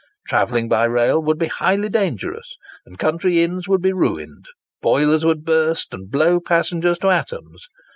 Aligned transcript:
Travelling 0.25 0.67
by 0.67 0.85
rail 0.85 1.21
would 1.21 1.37
be 1.37 1.45
highly 1.45 1.87
dangerous, 1.87 2.57
and 2.87 2.97
country 2.97 3.43
inns 3.43 3.67
would 3.67 3.83
be 3.83 3.93
ruined. 3.93 4.47
Boilers 4.81 5.23
would 5.23 5.45
burst 5.45 5.93
and 5.93 6.09
blow 6.09 6.39
passengers 6.39 6.97
to 6.97 7.09
atoms. 7.11 7.67